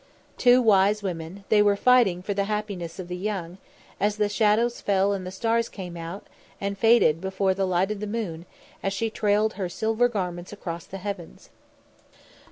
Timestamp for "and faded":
6.59-7.21